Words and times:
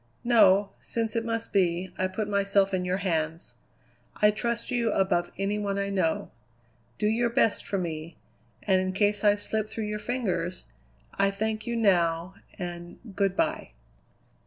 "No. 0.23 0.71
Since 0.81 1.15
it 1.15 1.23
must 1.23 1.53
be, 1.53 1.93
I 1.95 2.07
put 2.07 2.27
myself 2.27 2.73
in 2.73 2.85
your 2.85 2.97
hands. 3.05 3.53
I 4.15 4.31
trust 4.31 4.71
you 4.71 4.91
above 4.91 5.31
any 5.37 5.59
one 5.59 5.77
I 5.77 5.91
know. 5.91 6.31
Do 6.97 7.05
your 7.05 7.29
best 7.29 7.63
for 7.67 7.77
me, 7.77 8.17
and 8.63 8.81
in 8.81 8.93
case 8.93 9.23
I 9.23 9.35
slip 9.35 9.69
through 9.69 9.85
your 9.85 9.99
fingers 9.99 10.65
I 11.13 11.29
thank 11.29 11.67
you 11.67 11.75
now, 11.75 12.33
and 12.57 12.97
good 13.15 13.35
bye." 13.37 13.73